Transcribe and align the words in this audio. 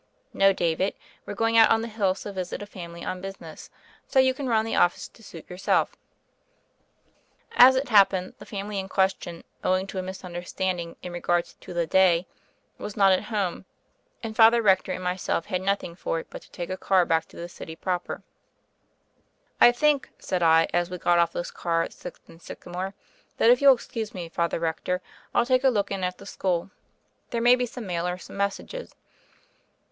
"No, 0.33 0.51
David: 0.51 0.95
we're 1.27 1.35
going 1.35 1.57
out 1.59 1.69
on 1.69 1.83
the 1.83 1.87
hills 1.87 2.23
to 2.23 2.31
visit 2.31 2.63
a 2.63 2.65
family 2.65 3.05
on 3.05 3.21
business; 3.21 3.69
so 4.07 4.17
you 4.17 4.33
can 4.33 4.49
run 4.49 4.65
the 4.65 4.75
office 4.75 5.07
to 5.07 5.21
suit 5.21 5.47
yourself." 5.47 5.95
As 7.51 7.75
it 7.75 7.89
happened, 7.89 8.33
the 8.39 8.47
family 8.47 8.79
in 8.79 8.89
question, 8.89 9.43
owing 9.63 9.85
to 9.85 9.99
a 9.99 10.01
misunderstanding 10.01 10.95
in 11.03 11.13
regard 11.13 11.45
to 11.45 11.71
the 11.71 11.85
day, 11.85 12.25
was 12.79 12.97
not 12.97 13.11
at 13.11 13.25
home, 13.25 13.65
and 14.23 14.35
Father 14.35 14.59
Rector 14.63 14.91
and 14.91 15.03
myself 15.03 15.45
had 15.45 15.61
nothing 15.61 15.93
for 15.93 16.17
it 16.19 16.25
but 16.31 16.41
to 16.41 16.49
take 16.49 16.71
a 16.71 16.77
car 16.77 17.05
back 17.05 17.27
to 17.27 17.37
the 17.37 17.47
city 17.47 17.75
proper. 17.75 18.23
134 19.59 19.69
THE 19.69 19.69
FAIRY 19.69 19.69
OF 19.69 19.75
THE 19.75 19.77
SNOWS 19.77 19.77
"I 19.77 19.79
think," 19.79 20.09
said 20.17 20.41
I, 20.41 20.67
as 20.81 20.89
wc 20.89 21.01
got 21.03 21.19
off 21.19 21.31
the 21.33 21.43
car 21.53 21.83
at 21.83 21.93
Sixth 21.93 22.27
and 22.27 22.41
Sycamore, 22.41 22.95
"that 23.37 23.51
if 23.51 23.61
you'll 23.61 23.75
excuse 23.75 24.15
me, 24.15 24.29
Father 24.29 24.59
Rector, 24.59 25.03
I'll 25.35 25.45
take 25.45 25.63
a 25.63 25.69
look 25.69 25.91
in 25.91 26.03
at 26.03 26.17
the 26.17 26.25
school. 26.25 26.71
There 27.29 27.39
may 27.39 27.55
be 27.55 27.67
some 27.67 27.85
mail 27.85 28.07
or 28.07 28.17
some 28.17 28.35
messages." 28.35 28.95